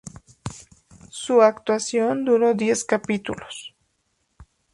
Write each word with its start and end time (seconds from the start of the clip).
Su 1.11 1.43
actuación 1.43 2.25
duró 2.25 2.55
diez 2.55 2.83
capítulos. 2.83 3.75